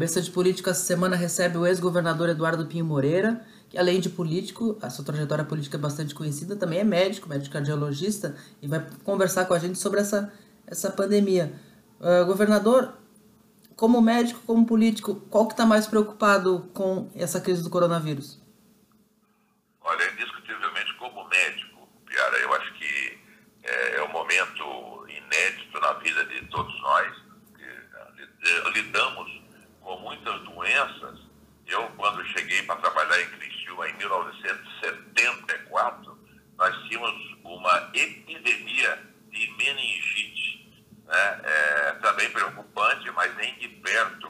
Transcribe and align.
Cabeça 0.00 0.22
de 0.22 0.30
Política 0.30 0.70
essa 0.70 0.82
semana 0.82 1.14
recebe 1.14 1.58
o 1.58 1.66
ex-governador 1.66 2.30
Eduardo 2.30 2.64
Pinho 2.64 2.86
Moreira, 2.86 3.44
que 3.68 3.76
além 3.76 4.00
de 4.00 4.08
político, 4.08 4.78
a 4.80 4.88
sua 4.88 5.04
trajetória 5.04 5.44
política 5.44 5.76
é 5.76 5.80
bastante 5.80 6.14
conhecida, 6.14 6.56
também 6.56 6.78
é 6.78 6.84
médico, 6.84 7.28
médico 7.28 7.52
cardiologista, 7.52 8.34
e 8.62 8.66
vai 8.66 8.84
conversar 9.04 9.44
com 9.44 9.52
a 9.52 9.58
gente 9.58 9.78
sobre 9.78 10.00
essa, 10.00 10.32
essa 10.66 10.90
pandemia. 10.90 11.52
Uh, 12.00 12.24
governador, 12.24 12.94
como 13.76 14.00
médico, 14.00 14.40
como 14.46 14.64
político, 14.64 15.16
qual 15.28 15.46
que 15.46 15.52
está 15.52 15.66
mais 15.66 15.86
preocupado 15.86 16.70
com 16.72 17.10
essa 17.14 17.38
crise 17.38 17.62
do 17.62 17.68
coronavírus? 17.68 18.40
Olha, 19.82 20.02
é 20.02 20.22
isso. 20.22 20.29
endemia 38.32 38.98
de 39.30 39.50
meningite, 39.56 40.84
né? 41.06 41.40
é, 41.44 41.92
também 42.00 42.30
preocupante, 42.30 43.10
mas 43.12 43.34
nem 43.36 43.54
de 43.58 43.68
perto 43.68 44.29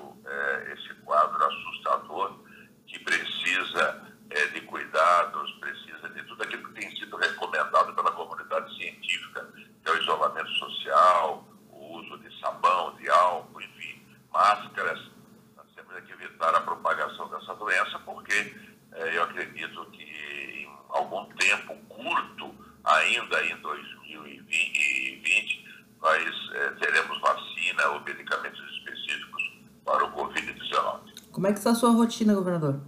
está 31.71 31.73
a 31.73 31.75
sua 31.75 31.91
rotina, 31.91 32.35
governador? 32.35 32.81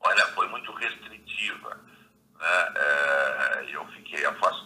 Olha, 0.00 0.26
foi 0.34 0.48
muito 0.48 0.72
restritiva. 0.72 1.76
Né? 2.38 2.72
É, 2.76 3.66
eu 3.74 3.84
fiquei 3.88 4.24
afastado 4.24 4.63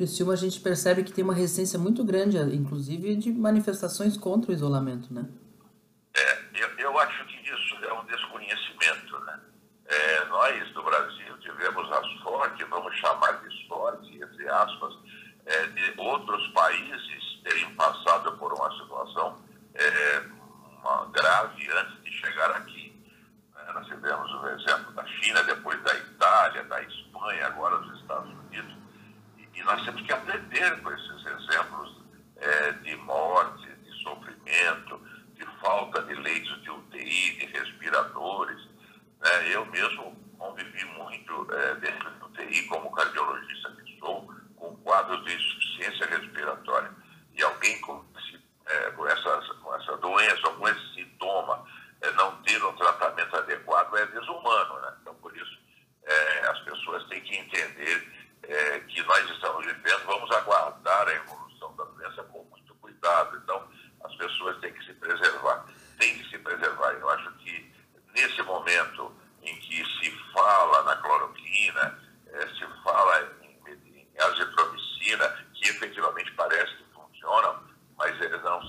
Criciúma 0.00 0.32
a 0.32 0.36
gente 0.36 0.58
percebe 0.62 1.04
que 1.04 1.12
tem 1.12 1.22
uma 1.22 1.34
resistência 1.34 1.78
muito 1.78 2.02
grande, 2.02 2.38
inclusive 2.56 3.14
de 3.16 3.30
manifestações 3.30 4.16
contra 4.16 4.50
o 4.50 4.54
isolamento, 4.54 5.12
né? 5.12 5.28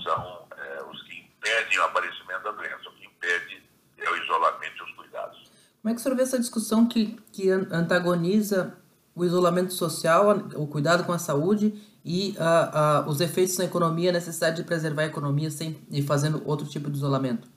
são 0.02 0.48
é, 0.56 0.82
os 0.84 1.02
que 1.02 1.20
impedem 1.20 1.78
o 1.78 1.84
aparecimento 1.84 2.42
da 2.42 2.52
doença. 2.52 2.88
O 2.88 2.92
que 2.94 3.06
impede 3.06 3.62
é 3.98 4.10
o 4.10 4.16
isolamento 4.16 4.76
e 4.78 4.82
os 4.82 4.92
cuidados. 4.96 5.50
Como 5.80 5.90
é 5.90 5.94
que 5.94 6.00
o 6.00 6.02
senhor 6.02 6.16
vê 6.16 6.22
essa 6.22 6.38
discussão 6.38 6.86
que, 6.86 7.20
que 7.32 7.50
antagoniza 7.50 8.78
o 9.14 9.24
isolamento 9.24 9.72
social, 9.72 10.30
o 10.54 10.66
cuidado 10.66 11.04
com 11.04 11.12
a 11.12 11.18
saúde 11.18 11.74
e 12.04 12.34
uh, 12.38 13.06
uh, 13.06 13.10
os 13.10 13.20
efeitos 13.20 13.58
na 13.58 13.64
economia, 13.64 14.10
a 14.10 14.12
necessidade 14.12 14.56
de 14.56 14.64
preservar 14.64 15.02
a 15.02 15.06
economia 15.06 15.50
sem, 15.50 15.86
e 15.90 16.02
fazendo 16.02 16.42
outro 16.48 16.66
tipo 16.66 16.90
de 16.90 16.96
isolamento? 16.96 17.48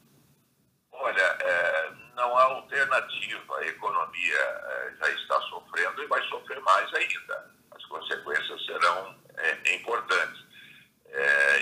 Olha, 0.92 1.22
é, 1.22 1.92
não 2.16 2.38
há 2.38 2.44
alternativa. 2.44 3.58
A 3.58 3.66
economia 3.68 4.38
é, 4.38 4.94
já 5.00 5.10
está 5.12 5.42
sofrendo 5.42 6.04
e 6.04 6.08
vai 6.08 6.22
sofrer 6.28 6.60
mais 6.62 6.94
ainda. 6.94 7.52
As 7.72 7.86
consequências 7.86 8.66
serão 8.66 9.16
é, 9.38 9.76
importantes. 9.76 10.44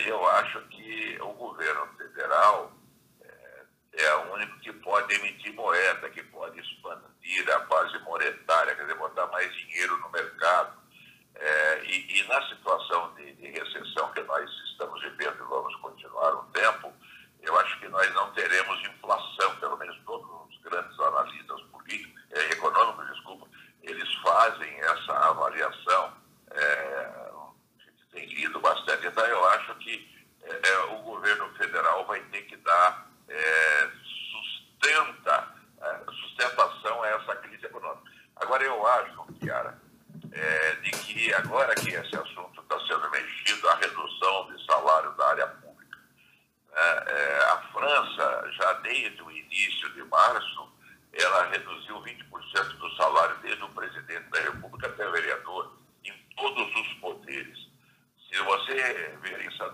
eu 0.07 0.27
acho 0.29 0.59
que 0.69 0.72
é, 3.21 3.65
é 4.03 4.15
o 4.15 4.33
único 4.33 4.59
que 4.59 4.73
pode 4.73 5.13
emitir 5.15 5.53
moeda, 5.53 6.09
que 6.09 6.23
pode 6.23 6.59
expandir 6.59 7.49
a 7.53 7.59
base 7.59 7.97
monetária, 7.99 8.75
quer 8.75 8.81
dizer, 8.83 8.97
botar 8.97 9.27
mais 9.27 9.53
dinheiro 9.55 9.97
no 9.97 10.09
mercado. 10.09 10.81
É, 11.35 11.83
e, 11.85 12.19
e, 12.19 12.27
na 12.27 12.47
situação 12.47 13.13
de, 13.15 13.33
de 13.33 13.47
recessão 13.47 14.11
que 14.13 14.21
nós 14.21 14.49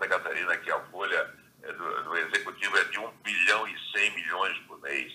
Santa 0.00 0.08
Catarina 0.08 0.56
que 0.56 0.70
a 0.70 0.80
folha 0.86 1.34
é, 1.62 1.72
do, 1.72 2.02
do 2.04 2.16
executivo 2.16 2.78
é 2.78 2.84
de 2.84 2.98
1 2.98 3.10
bilhão 3.22 3.68
e 3.68 3.78
100 3.92 4.10
milhões 4.14 4.58
por 4.66 4.80
mês, 4.80 5.12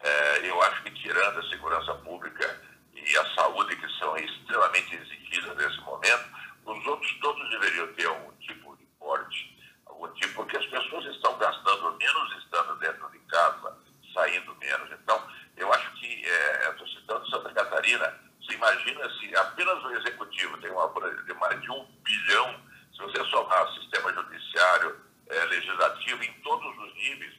é, 0.00 0.50
eu 0.50 0.62
acho 0.62 0.82
que 0.82 0.90
tirando 0.90 1.38
a 1.38 1.48
segurança 1.48 1.94
pública 1.94 2.62
e 2.92 3.16
a 3.16 3.34
saúde, 3.34 3.76
que 3.76 3.88
são 3.98 4.14
extremamente 4.18 4.94
exigidas 4.94 5.56
nesse 5.56 5.80
momento, 5.80 6.28
os 6.66 6.86
outros 6.86 7.18
todos 7.20 7.48
deveriam 7.48 7.86
ter 7.94 8.06
algum 8.06 8.32
tipo 8.32 8.76
de 8.76 8.84
porte, 8.98 9.58
algum 9.86 10.08
tipo, 10.14 10.34
porque 10.34 10.58
as 10.58 10.66
pessoas 10.66 11.06
estão 11.06 11.38
gastando 11.38 11.96
menos 11.96 12.44
estando 12.44 12.76
dentro 12.78 13.08
de 13.10 13.18
casa, 13.20 13.74
saindo 14.12 14.54
menos. 14.56 14.90
Então, 14.92 15.26
eu 15.56 15.72
acho 15.72 15.92
que, 15.94 16.26
é, 16.26 16.70
estou 16.70 16.86
citando 16.88 17.30
Santa 17.30 17.54
Catarina, 17.54 18.20
você 18.42 18.52
imagina 18.52 19.10
se 19.18 19.34
apenas 19.34 19.82
o 19.82 19.90
executivo 19.92 20.58
tem 20.58 20.70
uma 20.70 20.92
folha 20.92 21.14
de 21.22 21.32
mais 21.34 21.60
de 21.62 21.70
um 21.70 21.86
bilhão, 22.04 22.66
se 22.96 23.02
você 23.02 23.24
somar 23.26 23.70
sistema 23.74 24.10
judiciário, 24.12 24.96
é, 25.28 25.44
legislativo, 25.44 26.22
em 26.24 26.32
todos 26.40 26.78
os 26.78 26.94
níveis, 26.94 27.34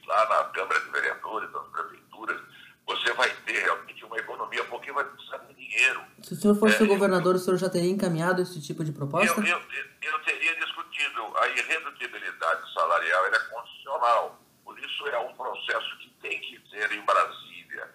lá 0.78 0.84
na 0.84 0.84
Câmara 0.84 0.84
de 0.84 0.90
Vereadores, 0.90 1.52
nas 1.52 1.68
prefeituras, 1.68 2.40
você 2.86 3.12
vai 3.12 3.30
ter 3.44 3.58
realmente 3.60 4.04
uma 4.04 4.16
economia, 4.16 4.64
porque 4.64 4.92
vai 4.92 5.04
precisar 5.04 5.38
de 5.38 5.54
dinheiro. 5.54 6.02
Se 6.22 6.32
o 6.32 6.36
senhor 6.36 6.54
fosse 6.54 6.82
é, 6.82 6.84
o 6.84 6.88
governador, 6.88 7.34
o 7.34 7.38
senhor 7.38 7.56
já 7.58 7.68
teria 7.68 7.90
encaminhado 7.90 8.40
esse 8.40 8.60
tipo 8.62 8.84
de 8.84 8.92
proposta? 8.92 9.40
Eu, 9.40 9.46
eu, 9.46 9.62
eu 10.02 10.18
teria 10.20 10.54
discutido. 10.56 11.36
A 11.36 11.48
irredutibilidade 11.48 12.72
salarial 12.72 13.26
é 13.26 13.38
constitucional. 13.50 14.40
Por 14.64 14.78
isso 14.78 15.06
é 15.08 15.18
um 15.18 15.34
processo 15.34 15.98
que 15.98 16.10
tem 16.22 16.40
que 16.40 16.62
ser 16.70 16.90
em 16.92 17.00
Brasília. 17.02 17.90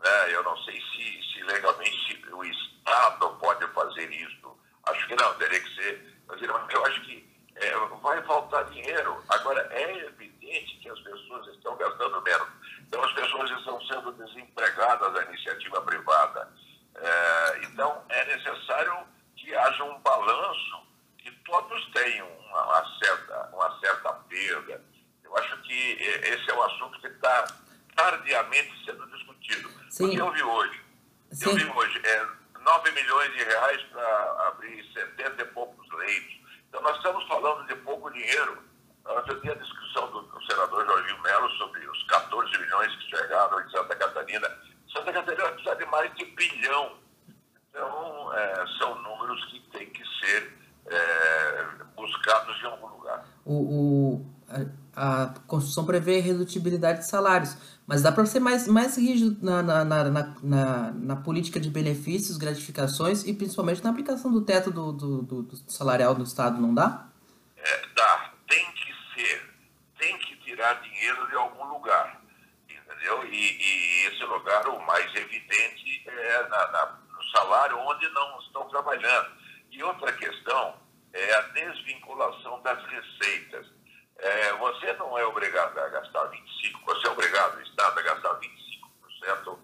Né? 0.00 0.34
Eu 0.34 0.42
não 0.44 0.56
sei 0.58 0.80
se, 0.80 1.32
se 1.32 1.42
legalmente 1.42 2.24
o 2.32 2.44
Estado 2.44 3.28
pode 3.40 3.66
fazer 3.68 4.10
isso. 4.12 4.56
Acho 4.84 5.06
que 5.08 5.16
não, 5.16 5.34
teria 5.34 5.60
que 5.60 5.74
ser. 5.74 6.16
Mas 6.28 6.40
eu 6.42 6.86
acho 6.86 7.00
que 7.02 7.28
é, 7.56 7.76
vai 8.00 8.22
faltar 8.22 8.64
dinheiro. 8.70 9.22
Agora, 9.28 9.68
é 9.72 10.06
evidente 10.06 10.25
que 10.80 10.88
as 10.88 11.00
pessoas 11.00 11.46
estão 11.48 11.76
gastando 11.76 12.22
menos. 12.22 12.48
Então, 12.86 13.02
as 13.02 13.12
pessoas 13.12 13.50
estão 13.50 13.80
sendo 13.86 14.12
desempregadas 14.12 15.12
da 15.12 15.24
iniciativa 15.24 15.80
privada. 15.82 16.52
É, 16.94 17.60
então, 17.64 18.02
é 18.08 18.36
necessário 18.36 19.06
que 19.36 19.54
haja 19.54 19.84
um 19.84 19.98
balanço, 20.00 20.86
que 21.18 21.30
todos 21.44 21.92
tenham 21.92 22.28
uma, 22.28 22.64
uma, 22.64 22.98
certa, 22.98 23.50
uma 23.52 23.80
certa 23.80 24.12
perda. 24.12 24.82
Eu 25.24 25.36
acho 25.36 25.62
que 25.62 25.72
esse 25.72 26.50
é 26.50 26.54
um 26.54 26.62
assunto 26.62 27.00
que 27.00 27.08
está 27.08 27.46
tardiamente 27.94 28.84
sendo 28.84 29.06
discutido. 29.08 29.68
Sim. 29.90 30.06
O 30.06 30.10
que 30.10 30.16
eu 30.16 30.32
vi 30.32 30.42
hoje? 30.42 30.84
Sim. 31.32 31.50
Eu 31.50 31.56
vi 31.56 31.66
hoje 31.66 32.00
é, 32.04 32.26
9 32.60 32.90
milhões 32.92 33.32
de 33.32 33.44
reais 33.44 33.82
para 33.92 34.48
abrir 34.48 34.84
70 34.92 35.42
e 35.42 35.44
poucos 35.46 35.88
leitos. 35.98 36.36
Então, 36.68 36.82
nós 36.82 36.96
estamos 36.96 37.26
falando 37.26 37.66
de 37.66 37.74
pouco 37.76 38.10
dinheiro. 38.10 38.62
Eu 39.06 39.40
vi 39.40 39.50
a 39.50 39.54
discussão 39.54 40.10
do, 40.10 40.22
do 40.22 40.44
senador 40.46 40.84
Jorginho 40.84 41.22
Melo 41.22 41.48
sobre 41.52 41.88
os 41.88 42.02
14 42.04 42.58
milhões 42.58 42.94
que 42.96 43.16
chegaram 43.16 43.60
em 43.60 43.70
Santa 43.70 43.94
Catarina. 43.94 44.48
Santa 44.92 45.12
Catarina 45.12 45.48
precisa 45.52 45.76
de 45.76 45.84
mais 45.86 46.12
de 46.14 46.24
bilhão. 46.24 46.96
Então, 47.70 48.34
é, 48.34 48.66
são 48.78 49.00
números 49.02 49.44
que 49.46 49.60
têm 49.70 49.88
que 49.90 50.02
ser 50.18 50.58
é, 50.86 51.64
buscados 51.94 52.60
em 52.60 52.66
algum 52.66 52.88
lugar. 52.88 53.24
O, 53.44 53.54
o, 53.54 54.26
a, 54.96 55.24
a 55.24 55.34
Constituição 55.46 55.75
prevê 55.86 56.18
redutibilidade 56.20 57.00
de 57.00 57.06
salários, 57.06 57.56
mas 57.86 58.02
dá 58.02 58.10
para 58.10 58.26
ser 58.26 58.40
mais, 58.40 58.66
mais 58.66 58.96
rígido 58.96 59.36
na, 59.44 59.62
na, 59.62 59.84
na, 59.84 60.04
na, 60.42 60.92
na 60.92 61.16
política 61.16 61.60
de 61.60 61.70
benefícios, 61.70 62.36
gratificações 62.36 63.24
e 63.24 63.32
principalmente 63.32 63.82
na 63.82 63.90
aplicação 63.90 64.32
do 64.32 64.40
teto 64.40 64.70
do, 64.70 64.92
do, 64.92 65.22
do, 65.22 65.42
do 65.42 65.70
salarial 65.70 66.14
do 66.14 66.24
Estado, 66.24 66.60
não 66.60 66.74
dá? 66.74 67.08
É, 67.56 67.86
dá. 67.94 68.32
Tem 68.48 68.66
que 68.72 68.92
ser. 69.14 69.50
Tem 69.98 70.18
que 70.18 70.36
tirar 70.44 70.74
dinheiro 70.82 71.28
de 71.28 71.36
algum 71.36 71.64
lugar. 71.64 72.20
Entendeu? 72.68 73.24
E, 73.26 73.36
e 73.36 74.06
esse 74.08 74.24
lugar, 74.24 74.68
o 74.68 74.84
mais 74.84 75.14
evidente, 75.14 76.02
é 76.06 76.48
na, 76.48 76.72
na, 76.72 76.98
no 77.14 77.22
salário 77.30 77.78
onde 77.78 78.08
não 78.10 78.40
estão 78.40 78.68
trabalhando. 78.68 79.30
E 79.70 79.82
outra 79.82 80.12
questão 80.12 80.74
é 81.12 81.34
a 81.34 81.42
desvinculação 81.42 82.60
das 82.62 82.78
receitas. 82.86 83.66
É, 84.18 84.52
você 84.54 84.92
não 84.94 85.18
é 85.18 85.24
obrigado 85.26 85.78
a 85.78 85.88
gastar 85.88 86.30
25%, 86.30 86.84
você 86.84 87.06
é 87.06 87.10
obrigado, 87.10 87.56
o 87.56 87.62
Estado, 87.62 87.98
a 87.98 88.02
gastar 88.02 88.40
25% 88.40 89.58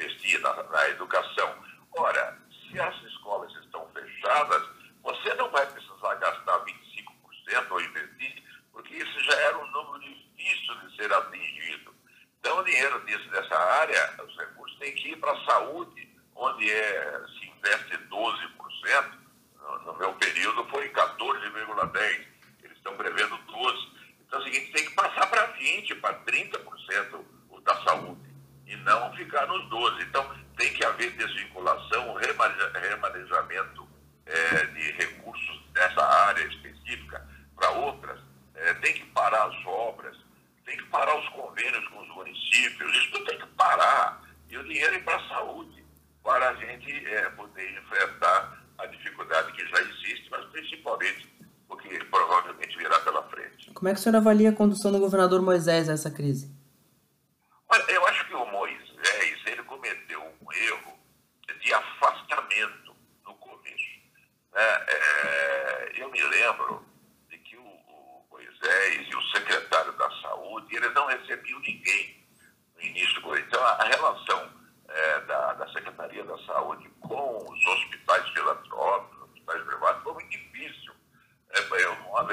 investir 0.00 0.40
na, 0.40 0.62
na 0.62 0.88
educação. 0.88 1.54
Ora, 1.92 2.38
se 2.50 2.80
as 2.80 3.02
escolas 3.02 3.52
estão 3.56 3.86
fechadas, 3.92 4.68
você 5.02 5.34
não 5.34 5.50
vai 5.50 5.66
precisar 5.66 6.14
gastar 6.14 6.64
25% 6.64 7.70
ou 7.70 7.80
investir, 7.80 8.42
porque 8.72 8.94
isso 8.94 9.24
já 9.24 9.34
era 9.34 9.58
um 9.58 9.70
número 9.70 10.00
difícil 10.00 10.74
de 10.76 10.96
ser 10.96 11.12
atingido. 11.12 11.94
Então, 12.38 12.58
o 12.58 12.64
dinheiro 12.64 12.98
desse, 13.00 13.28
dessa 13.28 13.54
área, 13.54 14.24
os 14.24 14.36
recursos 14.36 14.78
têm 14.78 14.94
que 14.94 15.10
ir 15.10 15.16
para 15.16 15.32
a 15.32 15.44
saúde, 15.44 16.08
onde 16.34 16.70
é, 16.70 17.24
se 17.38 17.48
investe 17.48 17.98
12%, 18.08 19.18
no, 19.58 19.78
no 19.80 19.98
meu 19.98 20.14
período 20.14 20.64
foi 20.70 20.88
14,10%. 20.90 22.26
Eles 22.62 22.76
estão 22.76 22.96
prevendo 22.96 23.36
12%. 23.38 23.90
Então 24.20 24.38
é 24.38 24.42
o 24.42 24.44
seguinte, 24.44 24.72
tem 24.72 24.84
que 24.84 24.94
passar 24.94 25.26
para 25.26 25.52
20%, 25.58 26.00
para 26.00 26.14
30% 26.20 27.24
o 27.50 27.60
da 27.60 27.74
saúde, 27.82 28.30
e 28.66 28.76
não 28.76 29.12
ficar 29.16 29.39
nos 29.50 29.68
12%. 29.68 30.06
Então, 30.08 30.26
tem 30.56 30.72
que 30.72 30.84
haver 30.84 31.10
desvinculação, 31.16 32.14
remanejamento 32.14 33.88
é, 34.26 34.66
de 34.66 34.92
recursos 34.92 35.62
dessa 35.72 36.02
área 36.02 36.44
específica 36.44 37.26
para 37.56 37.70
outras. 37.70 38.20
É, 38.54 38.74
tem 38.74 38.94
que 38.94 39.04
parar 39.06 39.44
as 39.44 39.66
obras, 39.66 40.16
tem 40.64 40.76
que 40.76 40.84
parar 40.84 41.18
os 41.18 41.28
convênios 41.30 41.86
com 41.88 42.02
os 42.02 42.08
municípios, 42.08 42.96
isso 42.96 43.24
tem 43.24 43.38
que 43.38 43.46
parar. 43.48 44.22
E 44.48 44.56
o 44.56 44.64
dinheiro 44.64 44.94
é 44.94 44.98
para 45.00 45.16
a 45.16 45.28
saúde, 45.28 45.84
para 46.22 46.50
a 46.50 46.54
gente 46.54 47.06
é, 47.06 47.30
poder 47.30 47.72
enfrentar 47.78 48.60
a 48.78 48.86
dificuldade 48.86 49.52
que 49.52 49.66
já 49.66 49.80
existe, 49.80 50.28
mas 50.30 50.44
principalmente 50.46 51.28
o 51.68 51.76
que 51.76 52.04
provavelmente 52.06 52.76
virá 52.76 52.98
pela 53.00 53.22
frente. 53.28 53.70
Como 53.72 53.88
é 53.88 53.92
que 53.92 54.00
o 54.00 54.02
senhor 54.02 54.16
avalia 54.16 54.50
a 54.50 54.54
condução 54.54 54.92
do 54.92 54.98
governador 54.98 55.40
Moisés 55.40 55.88
a 55.88 55.92
essa 55.92 56.10
crise? 56.10 56.50
Olha, 57.72 57.84
eu 57.88 58.04
acho 58.08 58.26
que 58.26 58.34
o 58.34 58.44
Moisés 58.46 59.40
ele 59.46 59.62
cometeu 59.62 60.20
um 60.20 60.52
erro 60.52 60.98
de 61.60 61.72
afastamento 61.72 62.96
no 63.24 63.34
começo. 63.34 64.00
Né? 64.52 64.86
É, 64.88 65.92
eu 66.02 66.10
me 66.10 66.20
lembro 66.20 66.84
de 67.28 67.38
que 67.38 67.56
o, 67.56 67.62
o, 67.62 68.26
Moisés 68.28 69.06
e 69.08 69.14
o 69.14 69.22
secretário 69.30 69.92
da 69.92 70.10
Saúde 70.20 70.74
eles 70.74 70.92
não 70.94 71.06
recebiam 71.06 71.60
ninguém 71.60 72.26
no 72.74 72.82
início 72.82 73.14
do 73.14 73.20
governo. 73.20 73.46
Então, 73.46 73.62
a, 73.62 73.72
a 73.74 73.84
relação 73.84 74.52
é, 74.88 75.20
da, 75.20 75.54
da 75.54 75.72
Secretaria 75.72 76.24
da 76.24 76.38
Saúde 76.38 76.90
com 77.00 77.36
os 77.36 77.66
hospitais 77.66 78.28
filantrópicos, 78.30 79.28
hospitais 79.28 79.62
privados, 79.62 80.02
foi 80.02 80.14
muito 80.14 80.30
difícil. 80.30 80.92
É, 81.50 81.62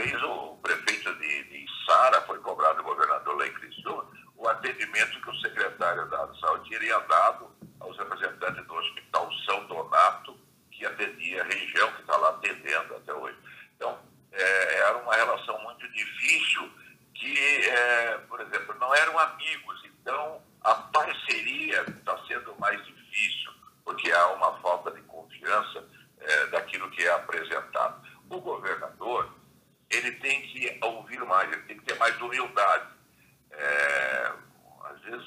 uma 0.08 0.12
vez 0.12 0.24
o 0.24 0.58
prefeito 0.62 1.14
de, 1.16 1.44
de 1.44 1.66
Sara 1.86 2.22
foi 2.22 2.40
cobrado 2.40 2.78
do 2.78 2.84
governador 2.84 3.38
lá 3.38 3.48
em 3.48 3.54
Criciúma 3.54 4.08
o 4.38 4.48
atendimento 4.48 5.20
que 5.20 5.30
o 5.30 5.42
secretário 5.42 6.08
da 6.10 6.34
Saúde 6.36 6.70
teria 6.70 7.00
dado 7.00 7.52
aos 7.80 7.98
representantes 7.98 8.66
do 8.68 8.76
Hospital 8.76 9.30
São 9.46 9.66
Donato, 9.66 10.40
que 10.72 10.86
atendia 10.86 11.42
a 11.42 11.46
região, 11.46 11.92
que 11.94 12.02
está 12.02 12.16
lá 12.18 12.30
atendendo 12.30 12.96
até 12.96 13.14
hoje. 13.14 13.36
Então, 13.76 13.98
é, 14.32 14.80
era 14.80 14.98
uma 15.00 15.16
relação 15.16 15.60
muito 15.64 15.88
difícil, 15.92 16.72
que, 17.16 17.68
é, 17.68 18.18
por 18.30 18.40
exemplo, 18.40 18.76
não 18.80 18.94
eram 18.94 19.18
amigos. 19.18 19.84
Então, 19.86 20.40
a 20.62 20.76
parceria 20.76 21.82
está 21.82 22.16
sendo 22.28 22.56
mais 22.60 22.78
difícil, 22.86 23.52
porque 23.84 24.12
há 24.12 24.28
uma 24.34 24.54
falta 24.60 24.92
de 24.92 25.02
confiança 25.02 25.84
é, 26.20 26.46
daquilo 26.48 26.92
que 26.92 27.02
é 27.04 27.12
apresentado 27.12 28.08
o 28.30 28.40
governador 28.40 29.32
ele 29.90 30.12
tem 30.14 30.42
que 30.42 30.80
ouvir 30.84 31.20
mais, 31.26 31.52
ele 31.52 31.62
tem 31.64 31.78
que 31.78 31.86
ter 31.86 31.98
mais 31.98 32.20
humildade. 32.22 32.88
É, 33.52 34.32
às 34.86 35.02
vezes 35.02 35.26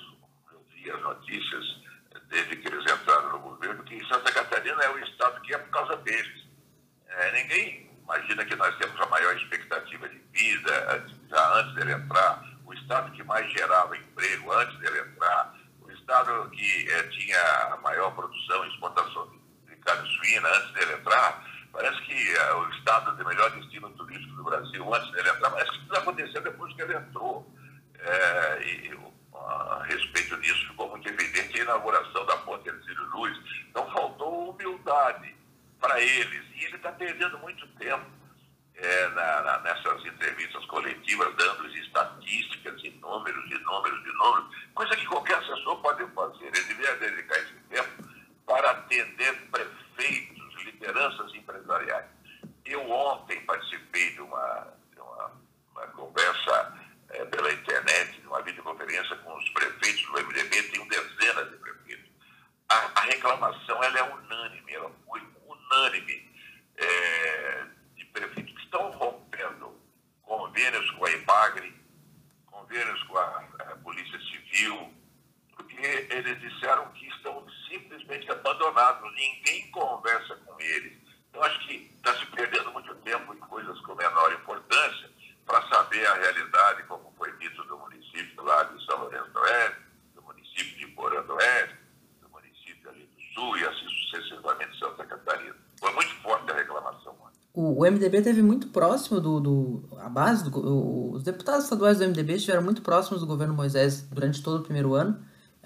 eu 0.53 0.65
vi 0.75 0.91
as 0.91 1.01
notícias 1.01 1.65
desde 2.29 2.57
que 2.57 2.69
eles 2.69 2.93
entraram 2.93 3.33
no 3.33 3.39
governo 3.41 3.83
que 3.85 4.07
Santa 4.07 4.31
Catarina 4.33 4.83
é 4.83 4.91
o 4.91 4.99
estado 4.99 5.41
que 5.41 5.55
é 5.55 5.59
por 5.59 5.71
causa 5.71 5.97
deles. 5.99 6.47
É, 7.07 7.33
ninguém 7.33 7.91
imagina 8.03 8.40
que 8.51 8.57
nós 8.57 8.77
temos 8.79 9.01
a 9.01 9.07
maior 9.07 9.37
expectativa 9.37 10.09
de 10.09 10.19
vida 10.33 11.07
já 11.29 11.55
antes 11.55 11.73
dele 11.77 11.93
entrar, 11.93 12.45
o 12.67 12.75
estado 12.75 13.13
que 13.13 13.23
mais 13.23 13.49
gerava 13.53 13.97
emprego 13.97 14.53
antes 14.53 14.77
dele 14.81 14.99
entrar, 14.99 15.55
o 15.81 15.91
estado 15.93 16.51
que 16.51 16.91
é, 16.91 17.03
tinha 17.05 17.41
a 17.73 17.77
maior 17.77 18.13
produção 18.13 18.65
e 18.65 18.69
exportação 18.71 19.33
de 19.69 19.77
carne 19.77 20.09
suína 20.17 20.49
antes 20.49 20.73
dele 20.73 20.95
entrar. 20.95 21.49
Parece 21.73 22.03
que 22.03 22.35
uh, 22.35 22.57
o 22.57 22.71
estado 22.71 23.17
de 23.17 23.25
melhor 23.25 23.49
destino 23.53 23.89
turístico 23.91 24.35
do 24.35 24.43
Brasil, 24.43 24.95
antes 24.95 25.13
dele 25.13 25.31
entrar, 25.31 25.51
parece 25.51 25.71
que 25.71 25.85
isso 25.85 25.97
aconteceu 25.97 26.43
depois 26.43 26.75
que 26.75 26.83
ele 26.83 26.97
entrou. 26.97 27.55
É, 28.01 28.63
e 28.63 28.91
nisso, 30.41 30.67
ficou 30.69 30.89
muito 30.89 31.09
evidente 31.09 31.61
a 31.61 31.63
inauguração 31.63 32.27
da 32.27 32.37
ponte 32.39 32.69
Ercílio 32.69 33.05
Luz. 33.13 33.39
Então 33.69 33.89
faltou 33.93 34.51
humildade 34.51 35.37
para 35.79 36.01
eles. 36.01 36.45
E 36.57 36.65
ele 36.65 36.77
está 36.77 36.91
perdendo 36.91 37.39
muito 37.39 37.67
tempo 37.79 38.20
é, 38.83 39.09
na, 39.09 39.43
na, 39.43 39.59
nessas 39.61 40.05
entrevistas 40.05 40.65
coletivas, 40.67 41.35
dando 41.37 41.67
estatísticas 41.69 42.83
e 42.83 42.91
números, 42.91 43.45
e 43.51 43.59
números, 43.59 44.01
e 44.07 44.13
números, 44.13 44.57
coisa 44.75 44.97
que 44.97 45.07
qualquer 45.07 45.37
assessor 45.39 45.81
pode 45.83 46.07
fazer. 46.13 46.47
Ele 46.47 46.65
deveria 46.65 46.97
dedicar 46.97 47.39
esse 47.39 47.55
tempo 47.69 48.11
para 48.47 48.71
atender 48.71 49.33
prefeitos, 49.51 50.65
lideranças 50.65 51.35
empresariais. 51.35 52.07
Eu 52.65 52.91
ontem 52.91 53.41
participei 53.45 54.11
de 54.15 54.21
uma, 54.23 54.75
de 54.93 55.01
uma, 55.01 55.33
uma 55.73 55.87
conversa 55.89 56.75
é, 57.11 57.25
pela 57.27 57.53
internet, 57.53 58.21
de 58.21 58.27
uma 58.27 58.43
videoconferência 58.43 59.17
com 59.17 59.37
os 59.37 59.49
prefeitos 59.51 60.03
do 60.07 60.13
MDB, 60.13 60.63
tem 60.63 60.89
dezenas 60.89 61.51
de 61.51 61.57
prefeitos. 61.59 62.11
A, 62.69 63.01
a 63.01 63.01
reclamação 63.03 63.83
ela 63.83 63.99
é 63.99 64.03
unânime, 64.03 64.73
ela 64.73 64.91
foi 65.07 65.21
unânime 65.47 66.31
é, 66.77 67.67
de 67.97 68.05
prefeitos 68.07 68.53
que 68.55 68.63
estão 68.63 68.91
rompendo 68.93 69.81
convênios 70.23 70.91
com 70.93 71.05
a 71.05 71.11
IPAGRE, 71.11 71.75
com 73.11 73.19
a, 73.19 73.45
a 73.59 73.77
Polícia 73.83 74.19
Civil, 74.21 74.95
porque 75.57 76.07
eles 76.11 76.41
disseram 76.41 76.87
que 76.93 77.09
estão 77.09 77.45
simplesmente 77.69 78.31
abandonados, 78.31 79.13
ninguém 79.15 79.69
conversa 79.73 80.37
com 80.37 80.61
eles. 80.61 80.93
Então, 81.29 81.43
acho 81.43 81.67
que 81.67 81.91
está 81.97 82.15
se 82.15 82.27
perdendo 82.27 82.71
muito 82.73 82.95
tempo 82.97 83.35
em 83.35 83.39
coisas 83.39 83.79
com 83.81 83.95
menor 83.97 84.33
importância 84.33 85.11
para 85.45 85.67
saber 85.69 86.07
a 86.07 86.15
realidade, 86.15 86.85
como 86.85 87.13
foi 87.19 87.37
dito 87.39 87.63
do 87.65 87.77
município 87.79 88.43
lá 88.45 88.63
de 88.63 88.85
São 88.87 89.01
Lourenço 89.01 89.31
do 89.31 89.41
Oeste, 89.41 89.81
do 90.15 90.23
município 90.23 90.77
de 90.79 90.87
Porã 90.95 91.23
do 91.23 91.35
Oeste, 91.35 91.77
do 92.23 92.29
município 92.29 92.89
ali 92.89 93.05
do 93.05 93.35
Sul 93.35 93.59
e 93.59 93.65
assim 93.65 93.89
sucessivamente 93.89 94.79
Santa 94.79 95.05
Catarina. 95.05 95.57
Foi 95.81 95.93
muito 95.93 96.15
forte 96.23 96.51
a 96.53 96.55
reclamação. 96.55 97.19
O, 97.79 97.85
MDB 97.85 98.23
teve 98.23 98.43
muito 98.43 98.69
próximo 98.69 99.21
do, 99.21 99.41
do 99.41 99.83
a 99.99 100.09
base 100.09 100.49
do, 100.49 100.59
o, 100.59 101.13
os 101.13 101.23
deputados 101.23 101.65
estaduais 101.65 101.99
do 101.99 102.05
MDB 102.07 102.35
estiveram 102.35 102.63
muito 102.63 102.83
próximos 102.83 103.21
do 103.21 103.27
governo 103.27 103.55
Moisés 103.55 104.07
durante 104.11 104.43
todo 104.43 104.61
o 104.61 104.63
primeiro 104.63 104.95
ano, 104.95 105.19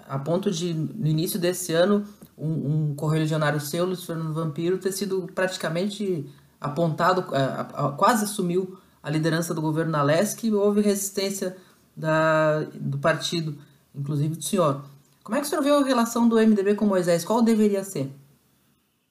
a 0.07 0.19
ponto 0.19 0.51
de 0.51 0.73
no 0.73 1.07
início 1.07 1.39
desse 1.39 1.73
ano 1.73 2.05
um, 2.37 2.91
um 2.91 2.95
correligionário 2.95 3.59
seu, 3.59 3.85
Luiz 3.85 4.03
Fernando 4.03 4.33
Vampiro, 4.33 4.77
ter 4.77 4.91
sido 4.91 5.29
praticamente 5.33 6.29
apontado, 6.59 7.25
a, 7.33 7.87
a, 7.87 7.91
quase 7.91 8.25
assumiu 8.25 8.77
a 9.01 9.09
liderança 9.09 9.53
do 9.53 9.61
governo 9.61 9.91
na 9.91 10.01
LESC, 10.01 10.51
houve 10.51 10.81
resistência 10.81 11.55
da, 11.95 12.61
do 12.73 12.97
partido, 12.97 13.57
inclusive 13.93 14.35
do 14.35 14.43
senhor. 14.43 14.83
Como 15.23 15.37
é 15.37 15.39
que 15.39 15.47
o 15.47 15.49
senhor 15.49 15.63
vê 15.63 15.71
a 15.71 15.83
relação 15.83 16.27
do 16.27 16.35
MDB 16.35 16.75
com 16.75 16.85
Moisés? 16.85 17.23
Qual 17.23 17.41
deveria 17.41 17.83
ser? 17.83 18.11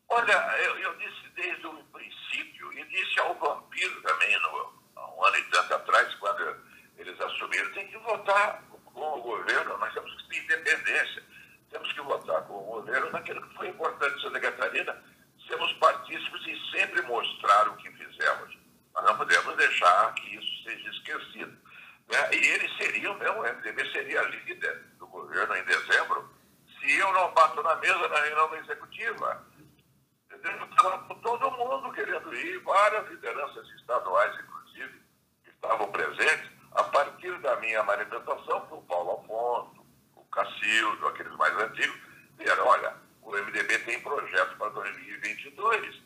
Olha, 0.08 0.32
eu, 0.64 0.78
eu 0.78 0.96
disse 0.98 1.28
desde 1.34 1.66
o 1.66 1.72
princípio, 1.92 2.72
e 2.72 2.84
disse 2.88 3.18
ao 3.20 3.34
Vampiro 3.34 4.02
também, 4.02 4.32
no, 4.42 5.00
há 5.00 5.14
um 5.16 5.23
ano 5.34 5.38
e 5.38 5.50
tanto 5.50 5.74
atrás, 5.74 6.14
quando 6.16 6.56
eles 6.98 7.20
assumiram, 7.20 7.72
tem 7.72 7.88
que 7.88 7.98
votar 7.98 8.62
com 8.84 9.18
o 9.18 9.22
governo, 9.22 9.78
nós 9.78 9.92
temos 9.92 10.14
que 10.22 10.28
ter 10.28 10.44
independência, 10.44 11.22
temos 11.70 11.92
que 11.92 12.00
votar 12.02 12.42
com 12.42 12.54
o 12.54 12.64
governo 12.64 13.10
naquilo 13.10 13.42
que 13.48 13.56
foi 13.56 13.68
importante 13.68 14.16
em 14.16 14.20
Santa 14.22 14.40
Catarina, 14.40 15.02
sermos 15.48 15.72
partícipes 15.74 16.46
e 16.46 16.76
sempre 16.76 17.02
mostrar 17.02 17.68
o 17.68 17.76
que 17.76 17.90
fizemos 17.90 18.64
nós 18.94 19.04
não 19.04 19.16
podemos 19.16 19.56
deixar 19.56 20.14
que 20.14 20.36
isso 20.36 20.62
seja 20.62 20.90
esquecido. 20.90 21.58
Né? 22.08 22.30
E 22.32 22.36
ele 22.36 22.68
seria, 22.76 23.12
né, 23.14 23.30
o 23.30 23.42
MDB 23.42 23.90
seria 23.90 24.22
líder 24.22 24.84
do 24.98 25.06
governo 25.08 25.56
em 25.56 25.64
dezembro 25.64 26.32
se 26.78 26.96
eu 26.96 27.12
não 27.12 27.32
bato 27.34 27.62
na 27.62 27.74
mesa 27.76 28.08
na 28.08 28.20
reunião 28.20 28.54
executiva. 28.56 29.44
Estava 30.30 31.14
todo 31.22 31.50
mundo 31.52 31.92
querendo 31.92 32.34
ir, 32.34 32.58
várias 32.58 33.08
lideranças 33.08 33.66
estaduais, 33.70 34.38
inclusive, 34.40 35.02
que 35.42 35.50
estavam 35.50 35.90
presentes, 35.90 36.50
a 36.72 36.84
partir 36.84 37.36
da 37.40 37.52
minha 37.64 37.82
manifestação, 37.82 38.66
o 38.70 38.82
Paulo 38.82 39.20
Afonso, 39.20 39.84
o 40.16 40.24
Cacildo, 40.24 41.08
aqueles 41.08 41.34
mais 41.36 41.56
antigos, 41.56 41.96
disseram, 42.38 42.66
olha, 42.66 42.94
o 43.22 43.30
MDB 43.30 43.78
tem 43.80 44.00
projetos 44.00 44.56
para 44.56 44.68
2022 44.70 46.04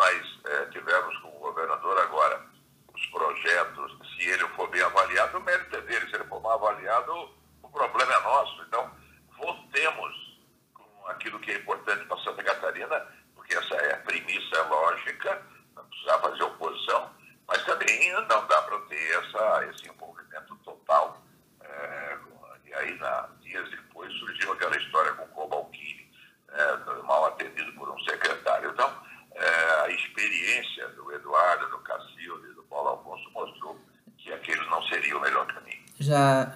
nós 0.00 0.40
é, 0.46 0.64
tivemos 0.66 1.16
com 1.18 1.28
o 1.28 1.40
governador 1.40 1.98
agora 2.00 2.46
os 2.94 3.06
projetos, 3.06 3.98
se 4.14 4.28
ele 4.28 4.46
for 4.56 4.68
bem 4.68 4.82
avaliado, 4.82 5.38
o 5.38 5.42
mérito 5.42 5.76
é 5.76 5.80
dele, 5.82 6.08
se 6.08 6.14
ele 6.14 6.24
for 6.24 6.40
mal 6.40 6.52
avaliado, 6.52 7.30
o 7.62 7.68
problema 7.68 8.12
é 8.12 8.20
nosso. 8.20 8.62
Então, 8.62 8.90
votemos 9.36 10.38
com 10.74 11.06
aquilo 11.06 11.38
que 11.40 11.50
é 11.50 11.58
importante 11.58 12.04
para 12.06 12.16
Santa 12.18 12.42
Catarina, 12.42 13.06
porque 13.34 13.54
essa 13.54 13.74
é 13.74 13.94
a 13.94 13.98
premissa 13.98 14.62
lógica, 14.64 15.42
não 15.76 15.84
precisar 15.84 16.18
fazer 16.18 16.42
oposição, 16.44 17.10
mas 17.46 17.62
também 17.64 18.12
não 18.12 18.26
dá 18.26 18.62
para 18.62 18.78
ter 18.80 19.18
essa, 19.18 19.66
esse 19.66 19.88
envolvimento 19.88 20.56
total. 20.64 21.22
É, 21.62 22.18
e 22.64 22.74
aí, 22.74 22.98
na, 22.98 23.28
dias 23.40 23.68
depois, 23.70 24.12
surgiu 24.14 24.52
aquela 24.52 24.76
história 24.76 25.12
com 25.12 25.24
o 25.24 25.28
Cobalcini, 25.28 26.10
é, 26.48 27.02
mal 27.02 27.26
atendido 27.26 27.72
por 27.74 27.88
um 27.88 27.98
secretário. 28.00 28.70
Então, 28.70 29.10
é, 29.34 29.84
a 29.84 29.88
experiência 29.88 30.88
do 30.88 31.12
Eduardo, 31.12 31.68
do 31.70 31.78
Cacildo 31.78 32.46
e 32.50 32.54
do 32.54 32.62
Paulo 32.64 32.88
Alfonso 32.90 33.30
mostrou 33.32 33.78
que 34.18 34.32
aquele 34.32 34.64
não 34.68 34.82
seria 34.84 35.16
o 35.16 35.20
melhor 35.20 35.46
caminho. 35.46 35.80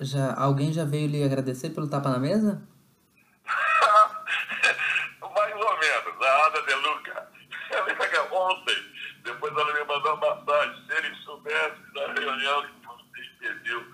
Já, 0.01 0.35
alguém 0.35 0.73
já 0.73 0.85
veio 0.85 1.09
lhe 1.09 1.23
agradecer 1.23 1.71
pelo 1.71 1.89
tapa 1.89 2.11
na 2.11 2.19
mesa? 2.19 2.63
Mais 5.35 5.55
ou 5.55 5.79
menos. 5.79 6.23
A 6.23 6.47
Ada 6.47 6.63
De 6.63 6.75
Luca. 6.75 7.29
Ontem, 8.31 8.93
depois 9.23 9.53
ela 9.53 9.73
me 9.73 9.85
mandou 9.85 10.15
uma 10.15 10.35
mensagem. 10.37 10.87
Se 10.87 10.93
ele 10.93 11.15
soubesse 11.17 11.81
da 11.95 12.13
reunião 12.13 12.63
que 12.63 12.87
você 12.87 13.29
pediu, 13.41 13.85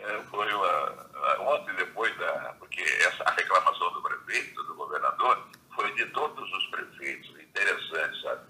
é, 0.00 0.22
foi 0.30 0.52
uma, 0.52 1.10
ontem 1.40 1.74
depois 1.74 2.16
da. 2.18 2.54
Porque 2.58 2.80
essa, 2.80 3.24
a 3.24 3.30
reclamação 3.32 3.92
do 3.92 4.02
prefeito, 4.02 4.62
do 4.64 4.74
governador, 4.74 5.46
foi 5.74 5.92
de 5.94 6.06
todos 6.06 6.52
os 6.52 6.66
prefeitos 6.66 7.30
interessante, 7.40 8.22
sabe? 8.22 8.40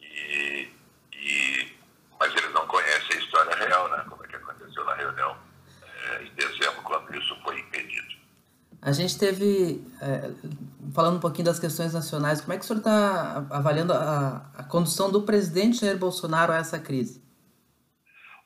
E, 0.00 0.70
e, 1.12 1.78
mas 2.18 2.34
eles 2.34 2.52
não 2.52 2.66
conhecem 2.66 3.16
a 3.16 3.20
história 3.20 3.56
real, 3.56 3.88
né? 3.88 4.04
Como 4.08 4.24
é 4.24 4.28
que 4.28 4.36
aconteceu 4.36 4.84
na 4.84 4.94
reunião 4.94 5.36
é, 6.10 6.22
em 6.22 6.34
dezembro, 6.34 6.82
quando 6.82 7.14
isso 7.14 7.36
foi 7.42 7.58
impedido. 7.58 8.20
A 8.90 8.92
gente 8.92 9.16
teve, 9.16 9.86
é, 10.00 10.30
falando 10.92 11.18
um 11.18 11.20
pouquinho 11.20 11.44
das 11.44 11.60
questões 11.60 11.94
nacionais, 11.94 12.40
como 12.40 12.52
é 12.52 12.56
que 12.56 12.64
o 12.64 12.66
senhor 12.66 12.80
está 12.80 13.46
avaliando 13.50 13.92
a, 13.92 14.50
a 14.58 14.64
condução 14.64 15.10
do 15.10 15.22
presidente 15.22 15.80
Jair 15.80 15.96
Bolsonaro 15.96 16.52
a 16.52 16.56
essa 16.56 16.78
crise? 16.78 17.22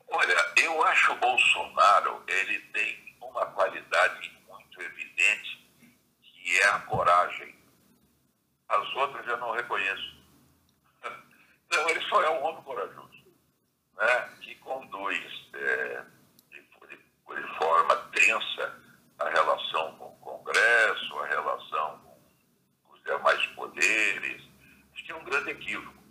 Olha, 0.07 0.35
eu 0.57 0.83
acho 0.83 1.11
o 1.13 1.15
Bolsonaro, 1.15 2.21
ele 2.27 2.59
tem 2.71 3.15
uma 3.21 3.45
qualidade 3.47 4.31
muito 4.47 4.81
evidente, 4.81 5.67
que 6.21 6.59
é 6.59 6.67
a 6.69 6.79
coragem 6.79 7.55
as 8.67 8.95
outras 8.95 9.25
eu 9.27 9.37
não 9.37 9.51
reconheço. 9.51 10.15
Então, 11.67 11.89
ele 11.89 12.01
só 12.07 12.21
é 12.23 12.29
um 12.29 12.43
homem 12.43 12.63
corajoso, 12.63 13.25
né? 13.97 14.29
que 14.41 14.55
conduz 14.55 15.49
é, 15.53 16.03
de, 16.49 16.61
de, 16.61 16.97
de, 16.97 17.57
forma 17.57 17.95
tensa 18.13 18.85
a 19.19 19.29
relação 19.29 19.95
com 19.95 20.05
o 20.05 20.17
Congresso, 20.17 21.19
a 21.19 21.25
relação 21.27 21.99
com 22.83 22.93
os 22.93 23.03
demais 23.03 23.45
poderes. 23.47 24.41
Acho 24.93 25.05
que 25.05 25.11
é 25.11 25.15
um 25.15 25.23
grande 25.23 25.51
equívoco. 25.51 26.03